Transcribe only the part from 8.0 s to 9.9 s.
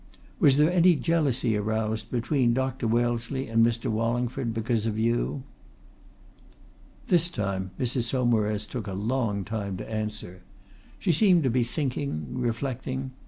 Saumarez took a long time to